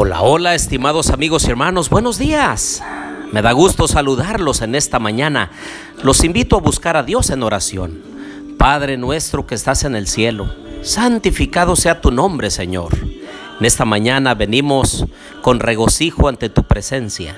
Hola, 0.00 0.22
hola, 0.22 0.54
estimados 0.54 1.10
amigos 1.10 1.44
y 1.44 1.50
hermanos, 1.50 1.90
buenos 1.90 2.18
días. 2.18 2.80
Me 3.32 3.42
da 3.42 3.50
gusto 3.50 3.88
saludarlos 3.88 4.62
en 4.62 4.76
esta 4.76 5.00
mañana. 5.00 5.50
Los 6.04 6.22
invito 6.22 6.56
a 6.56 6.60
buscar 6.60 6.96
a 6.96 7.02
Dios 7.02 7.30
en 7.30 7.42
oración. 7.42 8.00
Padre 8.58 8.96
nuestro 8.96 9.48
que 9.48 9.56
estás 9.56 9.82
en 9.82 9.96
el 9.96 10.06
cielo, 10.06 10.54
santificado 10.82 11.74
sea 11.74 12.00
tu 12.00 12.12
nombre, 12.12 12.52
Señor. 12.52 12.96
En 13.58 13.66
esta 13.66 13.84
mañana 13.84 14.36
venimos 14.36 15.04
con 15.42 15.58
regocijo 15.58 16.28
ante 16.28 16.48
tu 16.48 16.62
presencia, 16.62 17.36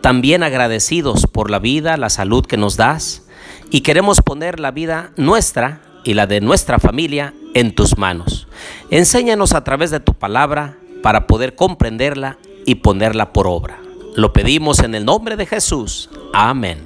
también 0.00 0.44
agradecidos 0.44 1.26
por 1.26 1.50
la 1.50 1.58
vida, 1.58 1.96
la 1.96 2.08
salud 2.08 2.46
que 2.46 2.56
nos 2.56 2.76
das, 2.76 3.24
y 3.72 3.80
queremos 3.80 4.22
poner 4.22 4.60
la 4.60 4.70
vida 4.70 5.10
nuestra 5.16 5.80
y 6.04 6.14
la 6.14 6.28
de 6.28 6.40
nuestra 6.40 6.78
familia 6.78 7.34
en 7.54 7.74
tus 7.74 7.98
manos. 7.98 8.46
Enséñanos 8.90 9.54
a 9.54 9.64
través 9.64 9.90
de 9.90 9.98
tu 9.98 10.14
palabra 10.14 10.76
para 11.06 11.28
poder 11.28 11.54
comprenderla 11.54 12.36
y 12.64 12.74
ponerla 12.74 13.32
por 13.32 13.46
obra. 13.46 13.78
Lo 14.16 14.32
pedimos 14.32 14.80
en 14.80 14.92
el 14.96 15.04
nombre 15.04 15.36
de 15.36 15.46
Jesús. 15.46 16.10
Amén. 16.32 16.80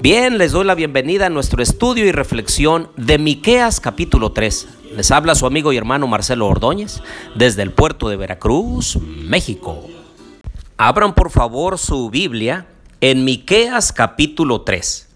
Bien, 0.00 0.38
les 0.38 0.52
doy 0.52 0.64
la 0.64 0.74
bienvenida 0.74 1.26
a 1.26 1.28
nuestro 1.28 1.62
estudio 1.62 2.06
y 2.06 2.12
reflexión 2.12 2.88
de 2.96 3.18
Miqueas 3.18 3.78
capítulo 3.78 4.32
3. 4.32 4.68
Les 4.96 5.10
habla 5.10 5.34
su 5.34 5.44
amigo 5.44 5.70
y 5.70 5.76
hermano 5.76 6.06
Marcelo 6.06 6.46
Ordóñez 6.46 7.02
desde 7.34 7.60
el 7.60 7.72
puerto 7.72 8.08
de 8.08 8.16
Veracruz, 8.16 8.96
México. 8.96 9.86
Abran 10.78 11.14
por 11.14 11.28
favor 11.30 11.76
su 11.76 12.08
Biblia 12.08 12.68
en 13.02 13.26
Miqueas 13.26 13.92
capítulo 13.92 14.62
3. 14.62 15.08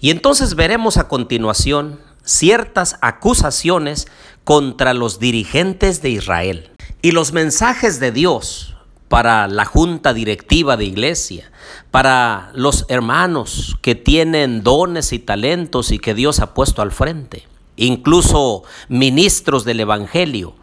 Y 0.00 0.08
entonces 0.08 0.54
veremos 0.54 0.96
a 0.96 1.08
continuación 1.08 2.00
ciertas 2.24 2.96
acusaciones 3.02 4.08
contra 4.44 4.94
los 4.94 5.18
dirigentes 5.18 6.00
de 6.00 6.08
Israel. 6.08 6.70
Y 7.04 7.10
los 7.10 7.34
mensajes 7.34 8.00
de 8.00 8.12
Dios 8.12 8.76
para 9.10 9.46
la 9.46 9.66
junta 9.66 10.14
directiva 10.14 10.78
de 10.78 10.86
iglesia, 10.86 11.52
para 11.90 12.50
los 12.54 12.86
hermanos 12.88 13.76
que 13.82 13.94
tienen 13.94 14.62
dones 14.62 15.12
y 15.12 15.18
talentos 15.18 15.92
y 15.92 15.98
que 15.98 16.14
Dios 16.14 16.40
ha 16.40 16.54
puesto 16.54 16.80
al 16.80 16.92
frente, 16.92 17.46
incluso 17.76 18.62
ministros 18.88 19.66
del 19.66 19.80
Evangelio, 19.80 20.54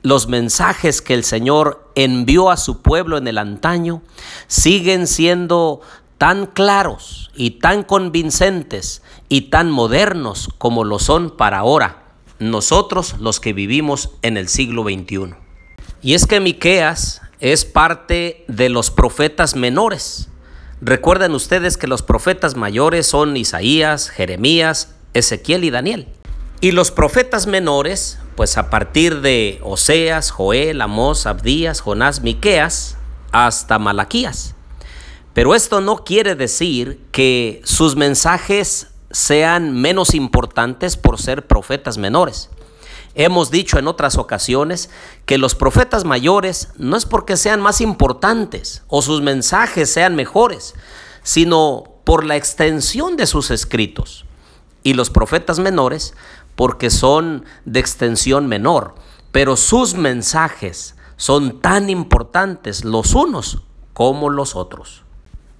los 0.00 0.28
mensajes 0.28 1.02
que 1.02 1.12
el 1.12 1.24
Señor 1.24 1.92
envió 1.94 2.50
a 2.50 2.56
su 2.56 2.80
pueblo 2.80 3.18
en 3.18 3.28
el 3.28 3.36
antaño 3.36 4.00
siguen 4.46 5.06
siendo 5.06 5.82
tan 6.16 6.46
claros 6.46 7.30
y 7.34 7.50
tan 7.60 7.82
convincentes 7.82 9.02
y 9.28 9.50
tan 9.50 9.70
modernos 9.70 10.48
como 10.56 10.84
lo 10.84 10.98
son 10.98 11.36
para 11.36 11.58
ahora, 11.58 12.14
nosotros 12.38 13.16
los 13.20 13.40
que 13.40 13.52
vivimos 13.52 14.08
en 14.22 14.38
el 14.38 14.48
siglo 14.48 14.84
XXI. 14.84 15.41
Y 16.02 16.14
es 16.14 16.26
que 16.26 16.40
Miqueas 16.40 17.22
es 17.38 17.64
parte 17.64 18.44
de 18.48 18.68
los 18.68 18.90
profetas 18.90 19.54
menores. 19.54 20.28
Recuerden 20.80 21.32
ustedes 21.32 21.76
que 21.76 21.86
los 21.86 22.02
profetas 22.02 22.56
mayores 22.56 23.06
son 23.06 23.36
Isaías, 23.36 24.10
Jeremías, 24.10 24.96
Ezequiel 25.14 25.62
y 25.62 25.70
Daniel. 25.70 26.08
Y 26.60 26.72
los 26.72 26.90
profetas 26.90 27.46
menores, 27.46 28.18
pues 28.34 28.58
a 28.58 28.68
partir 28.68 29.20
de 29.20 29.60
Oseas, 29.62 30.32
Joel, 30.32 30.80
Amós, 30.80 31.26
Abdías, 31.26 31.80
Jonás, 31.80 32.20
Miqueas, 32.20 32.96
hasta 33.30 33.78
Malaquías. 33.78 34.56
Pero 35.34 35.54
esto 35.54 35.80
no 35.80 36.04
quiere 36.04 36.34
decir 36.34 37.00
que 37.12 37.62
sus 37.64 37.94
mensajes 37.94 38.88
sean 39.12 39.72
menos 39.80 40.14
importantes 40.14 40.96
por 40.96 41.20
ser 41.20 41.46
profetas 41.46 41.96
menores. 41.96 42.50
Hemos 43.14 43.50
dicho 43.50 43.78
en 43.78 43.88
otras 43.88 44.16
ocasiones 44.16 44.88
que 45.26 45.36
los 45.36 45.54
profetas 45.54 46.04
mayores 46.04 46.68
no 46.78 46.96
es 46.96 47.04
porque 47.04 47.36
sean 47.36 47.60
más 47.60 47.80
importantes 47.80 48.82
o 48.88 49.02
sus 49.02 49.20
mensajes 49.20 49.92
sean 49.92 50.14
mejores, 50.14 50.74
sino 51.22 51.84
por 52.04 52.24
la 52.24 52.36
extensión 52.36 53.16
de 53.16 53.26
sus 53.26 53.50
escritos. 53.50 54.24
Y 54.82 54.94
los 54.94 55.10
profetas 55.10 55.58
menores 55.58 56.14
porque 56.56 56.90
son 56.90 57.44
de 57.64 57.80
extensión 57.80 58.46
menor, 58.46 58.94
pero 59.30 59.56
sus 59.56 59.94
mensajes 59.94 60.96
son 61.16 61.60
tan 61.60 61.90
importantes 61.90 62.84
los 62.84 63.14
unos 63.14 63.62
como 63.92 64.30
los 64.30 64.56
otros. 64.56 65.04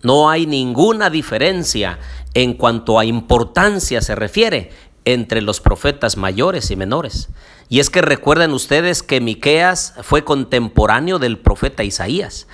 No 0.03 0.29
hay 0.29 0.47
ninguna 0.47 1.11
diferencia 1.11 1.99
en 2.35 2.55
cuanto 2.55 2.99
a 2.99 3.05
importancia 3.05 4.01
se 4.01 4.15
refiere 4.15 4.71
entre 5.05 5.43
los 5.43 5.61
profetas 5.61 6.17
mayores 6.17 6.71
y 6.71 6.77
menores. 6.77 7.29
Y 7.69 7.81
es 7.81 7.91
que 7.91 8.03
recuerden 8.03 8.53
ustedes 8.53 9.03
que 9.03 9.21
Miqueas 9.21 9.95
fue 10.03 10.25
contemporáneo 10.25 11.19
del 11.19 11.39
profeta 11.39 11.85
Isaías. 11.85 12.47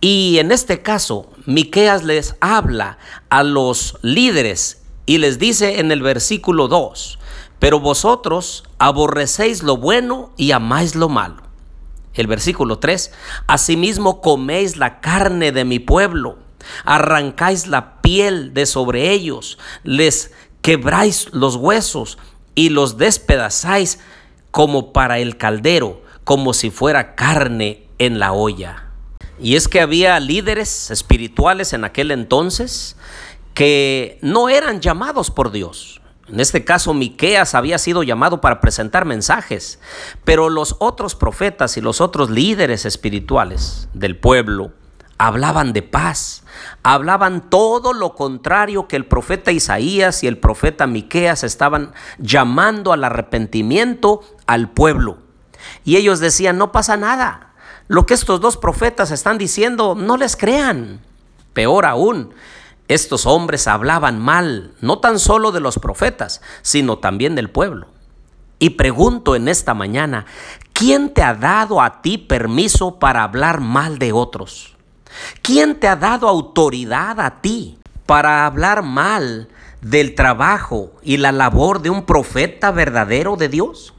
Y 0.00 0.38
en 0.38 0.50
este 0.52 0.80
caso, 0.80 1.30
Miqueas 1.44 2.04
les 2.04 2.36
habla 2.40 2.98
a 3.28 3.42
los 3.42 3.98
líderes 4.02 4.82
y 5.04 5.18
les 5.18 5.38
dice 5.38 5.80
en 5.80 5.90
el 5.92 6.02
versículo 6.02 6.68
2, 6.68 7.18
pero 7.58 7.80
vosotros 7.80 8.64
aborrecéis 8.78 9.62
lo 9.62 9.76
bueno 9.76 10.32
y 10.36 10.52
amáis 10.52 10.94
lo 10.94 11.08
malo. 11.08 11.42
El 12.14 12.26
versículo 12.26 12.78
3, 12.78 13.12
asimismo 13.46 14.20
coméis 14.20 14.76
la 14.76 15.00
carne 15.00 15.52
de 15.52 15.64
mi 15.64 15.78
pueblo, 15.78 16.38
arrancáis 16.84 17.66
la 17.66 18.00
piel 18.00 18.54
de 18.54 18.66
sobre 18.66 19.10
ellos, 19.10 19.58
les 19.84 20.32
quebráis 20.62 21.28
los 21.32 21.56
huesos 21.56 22.18
y 22.54 22.68
los 22.70 22.98
despedazáis 22.98 24.00
como 24.50 24.92
para 24.92 25.18
el 25.18 25.36
caldero, 25.36 26.02
como 26.24 26.52
si 26.52 26.70
fuera 26.70 27.14
carne 27.14 27.86
en 27.98 28.18
la 28.18 28.32
olla. 28.32 28.90
Y 29.38 29.56
es 29.56 29.68
que 29.68 29.80
había 29.80 30.20
líderes 30.20 30.90
espirituales 30.90 31.72
en 31.72 31.84
aquel 31.84 32.10
entonces 32.10 32.96
que 33.54 34.18
no 34.20 34.48
eran 34.48 34.80
llamados 34.80 35.30
por 35.30 35.50
Dios. 35.50 36.00
En 36.28 36.38
este 36.38 36.64
caso, 36.64 36.94
Miqueas 36.94 37.54
había 37.54 37.78
sido 37.78 38.02
llamado 38.02 38.40
para 38.40 38.60
presentar 38.60 39.04
mensajes, 39.04 39.80
pero 40.24 40.48
los 40.48 40.76
otros 40.78 41.16
profetas 41.16 41.76
y 41.76 41.80
los 41.80 42.00
otros 42.00 42.30
líderes 42.30 42.84
espirituales 42.84 43.88
del 43.94 44.16
pueblo 44.16 44.72
hablaban 45.20 45.74
de 45.74 45.82
paz, 45.82 46.44
hablaban 46.82 47.50
todo 47.50 47.92
lo 47.92 48.14
contrario 48.14 48.88
que 48.88 48.96
el 48.96 49.04
profeta 49.04 49.52
Isaías 49.52 50.24
y 50.24 50.26
el 50.26 50.38
profeta 50.38 50.86
Miqueas 50.86 51.44
estaban 51.44 51.92
llamando 52.18 52.94
al 52.94 53.04
arrepentimiento 53.04 54.22
al 54.46 54.70
pueblo. 54.70 55.18
Y 55.84 55.96
ellos 55.96 56.20
decían, 56.20 56.56
no 56.56 56.72
pasa 56.72 56.96
nada. 56.96 57.52
Lo 57.86 58.06
que 58.06 58.14
estos 58.14 58.40
dos 58.40 58.56
profetas 58.56 59.10
están 59.10 59.36
diciendo, 59.36 59.94
no 59.94 60.16
les 60.16 60.36
crean. 60.36 61.02
Peor 61.52 61.84
aún, 61.84 62.32
estos 62.88 63.26
hombres 63.26 63.68
hablaban 63.68 64.18
mal, 64.18 64.72
no 64.80 65.00
tan 65.00 65.18
solo 65.18 65.52
de 65.52 65.60
los 65.60 65.78
profetas, 65.78 66.40
sino 66.62 66.96
también 66.96 67.34
del 67.34 67.50
pueblo. 67.50 67.88
Y 68.58 68.70
pregunto 68.70 69.36
en 69.36 69.48
esta 69.48 69.74
mañana, 69.74 70.24
¿quién 70.72 71.12
te 71.12 71.22
ha 71.22 71.34
dado 71.34 71.82
a 71.82 72.00
ti 72.00 72.16
permiso 72.16 72.98
para 72.98 73.22
hablar 73.22 73.60
mal 73.60 73.98
de 73.98 74.12
otros? 74.12 74.79
¿Quién 75.42 75.78
te 75.78 75.88
ha 75.88 75.96
dado 75.96 76.28
autoridad 76.28 77.20
a 77.20 77.40
ti 77.40 77.78
para 78.06 78.46
hablar 78.46 78.82
mal 78.82 79.48
del 79.80 80.14
trabajo 80.14 80.92
y 81.02 81.16
la 81.16 81.32
labor 81.32 81.82
de 81.82 81.90
un 81.90 82.04
profeta 82.04 82.70
verdadero 82.70 83.36
de 83.36 83.48
Dios? 83.48 83.94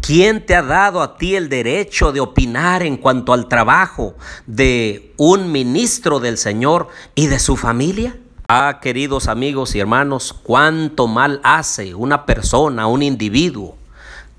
¿Quién 0.00 0.44
te 0.44 0.56
ha 0.56 0.62
dado 0.62 1.02
a 1.02 1.16
ti 1.16 1.36
el 1.36 1.48
derecho 1.48 2.10
de 2.10 2.20
opinar 2.20 2.82
en 2.82 2.96
cuanto 2.96 3.32
al 3.32 3.48
trabajo 3.48 4.14
de 4.46 5.12
un 5.16 5.52
ministro 5.52 6.18
del 6.18 6.36
Señor 6.36 6.88
y 7.14 7.28
de 7.28 7.38
su 7.38 7.56
familia? 7.56 8.16
Ah, 8.48 8.80
queridos 8.82 9.28
amigos 9.28 9.76
y 9.76 9.78
hermanos, 9.78 10.32
cuánto 10.32 11.06
mal 11.06 11.40
hace 11.44 11.94
una 11.94 12.26
persona, 12.26 12.88
un 12.88 13.04
individuo, 13.04 13.76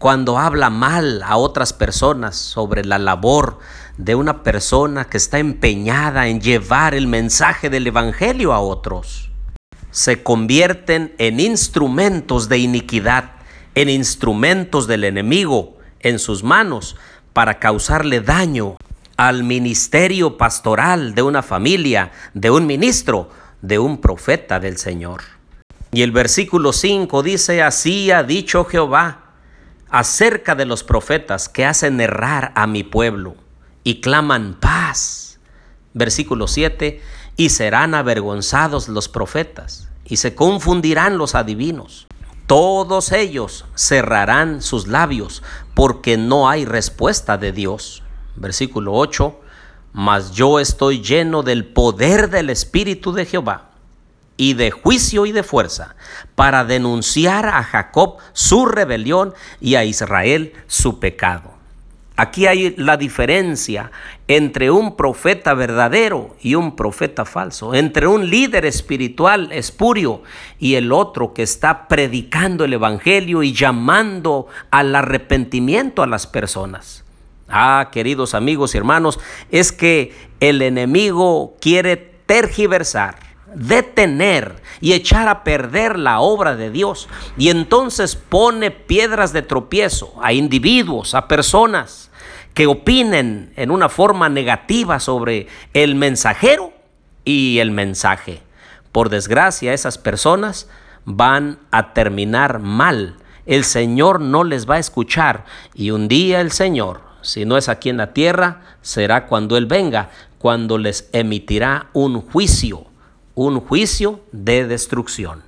cuando 0.02 0.40
habla 0.40 0.72
mal 0.72 1.22
a 1.22 1.38
otras 1.38 1.74
personas 1.74 2.36
sobre 2.36 2.84
la 2.84 2.98
labor 2.98 3.60
de 3.98 4.16
una 4.16 4.42
persona 4.42 5.06
que 5.06 5.18
está 5.18 5.38
empeñada 5.38 6.28
en 6.28 6.42
llevar 6.42 6.96
el 6.96 7.06
mensaje 7.06 7.70
del 7.70 7.86
Evangelio 7.86 8.52
a 8.52 8.60
otros. 8.62 9.30
Se 9.92 10.24
convierten 10.24 11.14
en 11.20 11.40
instrumentos 11.40 12.50
de 12.50 12.58
iniquidad, 12.58 13.34
en 13.76 13.90
instrumentos 13.90 14.88
del 14.88 15.04
enemigo 15.04 15.78
en 16.00 16.18
sus 16.18 16.44
manos 16.44 16.96
para 17.32 17.60
causarle 17.60 18.22
daño 18.22 18.78
al 19.18 19.44
ministerio 19.44 20.36
pastoral 20.36 21.14
de 21.14 21.22
una 21.22 21.44
familia, 21.44 22.12
de 22.34 22.50
un 22.50 22.66
ministro, 22.66 23.30
de 23.62 23.78
un 23.78 24.02
profeta 24.02 24.60
del 24.60 24.78
Señor. 24.78 25.22
Y 25.92 26.02
el 26.02 26.12
versículo 26.12 26.74
5 26.74 27.22
dice, 27.22 27.62
así 27.62 28.10
ha 28.10 28.24
dicho 28.24 28.66
Jehová 28.66 29.21
acerca 29.92 30.56
de 30.56 30.66
los 30.66 30.84
profetas 30.84 31.50
que 31.50 31.66
hacen 31.66 32.00
errar 32.00 32.54
a 32.56 32.66
mi 32.66 32.84
pueblo 32.84 33.36
y 33.84 34.00
claman 34.02 34.58
paz. 34.60 35.40
Versículo 35.94 36.48
7, 36.48 37.02
y 37.36 37.50
serán 37.50 37.94
avergonzados 37.94 38.88
los 38.88 39.10
profetas 39.10 39.90
y 40.06 40.18
se 40.18 40.34
confundirán 40.34 41.18
los 41.18 41.36
adivinos. 41.36 42.08
Todos 42.48 43.12
ellos 43.12 43.66
cerrarán 43.76 44.62
sus 44.62 44.88
labios 44.88 45.44
porque 45.74 46.18
no 46.18 46.50
hay 46.50 46.66
respuesta 46.66 47.38
de 47.38 47.52
Dios. 47.52 48.04
Versículo 48.38 48.94
8, 48.94 49.40
mas 49.94 50.32
yo 50.32 50.60
estoy 50.60 51.02
lleno 51.02 51.44
del 51.44 51.66
poder 51.66 52.30
del 52.30 52.50
Espíritu 52.50 53.12
de 53.12 53.26
Jehová 53.26 53.71
y 54.38 54.54
de 54.54 54.72
juicio 54.72 55.26
y 55.26 55.32
de 55.32 55.44
fuerza, 55.44 55.96
para 56.36 56.64
denunciar 56.64 57.46
a 57.46 57.64
Jacob 57.64 58.18
su 58.34 58.66
rebelión 58.66 59.34
y 59.60 59.76
a 59.76 59.84
Israel 59.84 60.54
su 60.68 61.00
pecado. 61.00 61.62
Aquí 62.22 62.46
hay 62.46 62.76
la 62.78 62.98
diferencia 62.98 63.92
entre 64.28 64.70
un 64.70 64.96
profeta 64.96 65.54
verdadero 65.54 66.36
y 66.40 66.56
un 66.56 66.76
profeta 66.76 67.26
falso, 67.26 67.74
entre 67.74 68.06
un 68.06 68.30
líder 68.30 68.66
espiritual 68.66 69.52
espurio 69.52 70.22
y 70.60 70.76
el 70.76 70.92
otro 70.92 71.34
que 71.34 71.42
está 71.42 71.88
predicando 71.88 72.64
el 72.64 72.74
Evangelio 72.74 73.42
y 73.44 73.54
llamando 73.54 74.48
al 74.70 74.96
arrepentimiento 74.96 76.04
a 76.04 76.08
las 76.08 76.28
personas. 76.28 77.04
Ah, 77.50 77.90
queridos 77.92 78.36
amigos 78.36 78.76
y 78.76 78.78
hermanos, 78.78 79.20
es 79.50 79.72
que 79.72 80.14
el 80.40 80.62
enemigo 80.62 81.56
quiere 81.60 81.98
tergiversar, 81.98 83.16
detener 83.54 84.62
y 84.80 84.94
echar 84.94 85.28
a 85.28 85.44
perder 85.44 85.98
la 85.98 86.20
obra 86.20 86.56
de 86.56 86.72
Dios. 86.72 87.08
Y 87.38 87.50
entonces 87.50 88.16
pone 88.16 88.72
piedras 88.72 89.34
de 89.34 89.42
tropiezo 89.42 90.14
a 90.22 90.34
individuos, 90.34 91.16
a 91.16 91.28
personas 91.28 92.12
que 92.54 92.68
opinen 92.68 93.54
en 93.56 93.72
una 93.72 93.90
forma 93.90 94.30
negativa 94.30 95.00
sobre 95.00 95.48
el 95.74 95.96
mensajero 95.96 96.74
y 97.24 97.60
el 97.60 97.72
mensaje. 97.72 98.42
Por 98.92 99.10
desgracia, 99.10 99.74
esas 99.74 99.98
personas 99.98 100.68
van 101.06 101.60
a 101.72 101.94
terminar 101.94 102.60
mal. 102.60 103.16
El 103.46 103.64
Señor 103.64 104.22
no 104.22 104.44
les 104.44 104.70
va 104.70 104.76
a 104.76 104.80
escuchar 104.80 105.46
y 105.74 105.92
un 105.92 106.08
día 106.08 106.42
el 106.42 106.52
Señor 106.52 107.12
si 107.22 107.46
no 107.46 107.58
es 107.58 107.70
aquí 107.70 107.90
en 107.90 107.98
la 107.98 108.14
tierra, 108.14 108.62
será 108.82 109.28
cuando 109.28 109.58
Él 109.58 109.68
venga, 109.68 110.10
cuando 110.38 110.78
les 110.78 111.10
emitirá 111.14 111.88
un 111.94 112.22
juicio, 112.22 112.86
un 113.36 113.60
juicio 113.60 114.22
de 114.32 114.68
destrucción. 114.68 115.44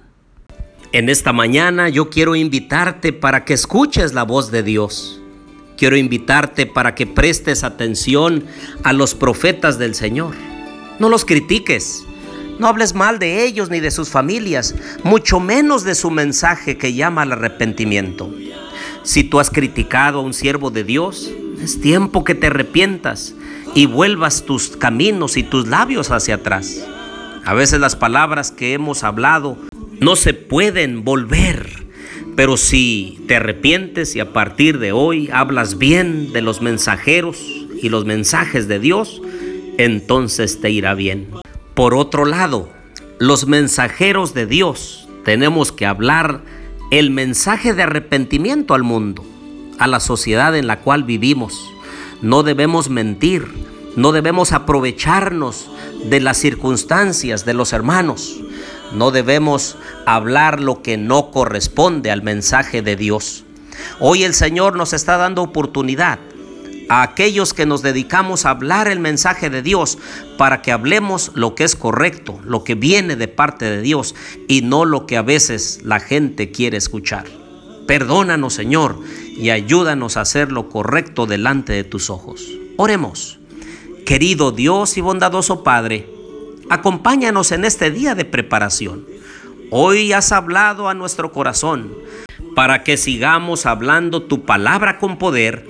En 0.91 1.09
esta 1.09 1.33
mañana 1.33 1.89
yo 1.89 2.09
quiero 2.09 2.35
invitarte 2.35 3.13
para 3.13 3.45
que 3.45 3.53
escuches 3.53 4.13
la 4.13 4.23
voz 4.23 4.51
de 4.51 4.63
Dios. 4.63 5.19
Quiero 5.75 5.97
invitarte 5.97 6.65
para 6.65 6.95
que 6.95 7.07
prestes 7.07 7.63
atención 7.63 8.45
a 8.83 8.93
los 8.93 9.15
profetas 9.15 9.79
del 9.79 9.95
Señor. 9.95 10.35
No 10.99 11.09
los 11.09 11.25
critiques, 11.25 12.05
no 12.59 12.67
hables 12.67 12.93
mal 12.93 13.17
de 13.19 13.43
ellos 13.43 13.69
ni 13.69 13.79
de 13.79 13.91
sus 13.91 14.09
familias, 14.09 14.75
mucho 15.03 15.39
menos 15.39 15.83
de 15.83 15.95
su 15.95 16.11
mensaje 16.11 16.77
que 16.77 16.93
llama 16.93 17.23
al 17.23 17.31
arrepentimiento. 17.31 18.33
Si 19.01 19.23
tú 19.23 19.39
has 19.39 19.49
criticado 19.49 20.19
a 20.19 20.21
un 20.21 20.33
siervo 20.33 20.69
de 20.69 20.83
Dios, 20.83 21.31
es 21.61 21.81
tiempo 21.81 22.23
que 22.23 22.35
te 22.35 22.47
arrepientas 22.47 23.33
y 23.73 23.87
vuelvas 23.87 24.43
tus 24.45 24.77
caminos 24.77 25.35
y 25.37 25.43
tus 25.43 25.67
labios 25.67 26.11
hacia 26.11 26.35
atrás. 26.35 26.85
A 27.45 27.53
veces 27.53 27.79
las 27.79 27.95
palabras 27.95 28.51
que 28.51 28.73
hemos 28.73 29.03
hablado 29.03 29.57
no 29.99 30.15
se 30.15 30.33
pueden 30.33 31.03
volver, 31.03 31.85
pero 32.35 32.55
si 32.55 33.21
te 33.27 33.35
arrepientes 33.35 34.15
y 34.15 34.21
a 34.21 34.31
partir 34.31 34.79
de 34.79 34.93
hoy 34.93 35.29
hablas 35.31 35.77
bien 35.77 36.31
de 36.31 36.41
los 36.41 36.61
mensajeros 36.61 37.39
y 37.81 37.89
los 37.89 38.05
mensajes 38.05 38.67
de 38.69 38.79
Dios, 38.79 39.21
entonces 39.77 40.61
te 40.61 40.71
irá 40.71 40.93
bien. 40.93 41.27
Por 41.73 41.95
otro 41.95 42.25
lado, 42.25 42.69
los 43.19 43.45
mensajeros 43.45 44.33
de 44.33 44.45
Dios 44.45 45.09
tenemos 45.25 45.73
que 45.73 45.85
hablar 45.85 46.41
el 46.91 47.11
mensaje 47.11 47.73
de 47.73 47.83
arrepentimiento 47.83 48.73
al 48.73 48.83
mundo 48.83 49.25
a 49.79 49.87
la 49.87 49.99
sociedad 49.99 50.55
en 50.55 50.67
la 50.67 50.79
cual 50.79 51.03
vivimos. 51.03 51.69
No 52.21 52.43
debemos 52.43 52.89
mentir, 52.89 53.47
no 53.97 54.13
debemos 54.13 54.53
aprovecharnos 54.53 55.69
de 56.05 56.19
las 56.19 56.37
circunstancias 56.37 57.45
de 57.45 57.53
los 57.53 57.73
hermanos. 57.73 58.39
No 58.93 59.11
debemos 59.11 59.77
hablar 60.05 60.59
lo 60.59 60.81
que 60.81 60.97
no 60.97 61.31
corresponde 61.31 62.11
al 62.11 62.21
mensaje 62.21 62.81
de 62.81 62.95
Dios. 62.95 63.43
Hoy 63.99 64.23
el 64.23 64.33
Señor 64.33 64.75
nos 64.75 64.93
está 64.93 65.17
dando 65.17 65.41
oportunidad 65.41 66.19
a 66.89 67.01
aquellos 67.01 67.53
que 67.53 67.65
nos 67.65 67.81
dedicamos 67.81 68.45
a 68.45 68.51
hablar 68.51 68.87
el 68.87 68.99
mensaje 68.99 69.49
de 69.49 69.61
Dios 69.61 69.97
para 70.37 70.61
que 70.61 70.71
hablemos 70.71 71.31
lo 71.33 71.55
que 71.55 71.63
es 71.63 71.75
correcto, 71.75 72.39
lo 72.43 72.63
que 72.63 72.75
viene 72.75 73.15
de 73.15 73.27
parte 73.27 73.65
de 73.65 73.81
Dios 73.81 74.15
y 74.47 74.61
no 74.61 74.85
lo 74.85 75.05
que 75.05 75.17
a 75.17 75.21
veces 75.21 75.79
la 75.83 75.99
gente 75.99 76.51
quiere 76.51 76.77
escuchar. 76.77 77.25
Perdónanos, 77.87 78.53
Señor, 78.53 78.99
y 79.35 79.49
ayúdanos 79.49 80.17
a 80.17 80.21
hacer 80.21 80.51
lo 80.51 80.69
correcto 80.69 81.25
delante 81.25 81.73
de 81.73 81.83
tus 81.83 82.09
ojos. 82.09 82.47
Oremos. 82.77 83.39
Querido 84.05 84.51
Dios 84.51 84.97
y 84.97 85.01
bondadoso 85.01 85.63
Padre, 85.63 86.09
acompáñanos 86.69 87.53
en 87.53 87.63
este 87.63 87.89
día 87.89 88.15
de 88.15 88.25
preparación. 88.25 89.05
Hoy 89.69 90.11
has 90.11 90.33
hablado 90.33 90.89
a 90.89 90.93
nuestro 90.93 91.31
corazón 91.31 91.93
para 92.53 92.83
que 92.83 92.97
sigamos 92.97 93.65
hablando 93.65 94.23
tu 94.23 94.43
palabra 94.43 94.97
con 94.99 95.17
poder 95.17 95.65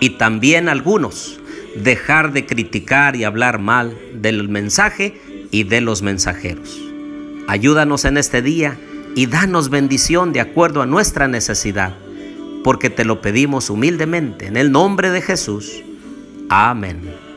y 0.00 0.10
también 0.10 0.68
algunos 0.68 1.40
dejar 1.74 2.34
de 2.34 2.44
criticar 2.44 3.16
y 3.16 3.24
hablar 3.24 3.58
mal 3.58 3.98
del 4.14 4.50
mensaje 4.50 5.18
y 5.50 5.64
de 5.64 5.80
los 5.80 6.02
mensajeros. 6.02 6.78
Ayúdanos 7.48 8.04
en 8.04 8.18
este 8.18 8.42
día 8.42 8.78
y 9.16 9.26
danos 9.26 9.70
bendición 9.70 10.34
de 10.34 10.40
acuerdo 10.40 10.82
a 10.82 10.86
nuestra 10.86 11.26
necesidad, 11.26 11.94
porque 12.64 12.90
te 12.90 13.06
lo 13.06 13.22
pedimos 13.22 13.70
humildemente 13.70 14.46
en 14.46 14.58
el 14.58 14.70
nombre 14.72 15.10
de 15.10 15.22
Jesús. 15.22 15.82
Amén. 16.50 17.31